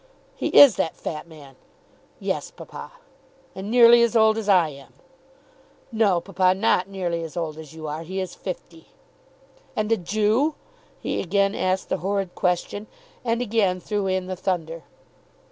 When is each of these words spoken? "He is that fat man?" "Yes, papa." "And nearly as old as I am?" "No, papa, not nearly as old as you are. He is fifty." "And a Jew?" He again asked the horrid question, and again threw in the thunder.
"He 0.35 0.47
is 0.47 0.77
that 0.77 0.97
fat 0.97 1.27
man?" 1.27 1.57
"Yes, 2.19 2.49
papa." 2.49 2.93
"And 3.53 3.69
nearly 3.69 4.01
as 4.01 4.15
old 4.15 4.35
as 4.35 4.49
I 4.49 4.69
am?" 4.69 4.93
"No, 5.91 6.19
papa, 6.19 6.55
not 6.55 6.87
nearly 6.89 7.21
as 7.21 7.37
old 7.37 7.55
as 7.59 7.75
you 7.75 7.85
are. 7.85 8.01
He 8.01 8.19
is 8.19 8.33
fifty." 8.33 8.87
"And 9.75 9.91
a 9.91 9.97
Jew?" 9.97 10.55
He 10.99 11.21
again 11.21 11.53
asked 11.53 11.89
the 11.89 11.97
horrid 11.97 12.33
question, 12.33 12.87
and 13.23 13.43
again 13.43 13.79
threw 13.79 14.07
in 14.07 14.25
the 14.25 14.35
thunder. 14.35 14.85